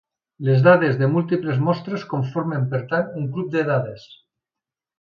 Les 0.45 0.61
dades 0.67 0.95
de 1.01 1.09
múltiples 1.15 1.61
mostres 1.67 2.07
conformen 2.15 2.67
per 2.73 2.81
tant 2.95 3.15
un 3.23 3.31
cub 3.37 3.55
de 3.59 3.65
dades. 3.71 4.11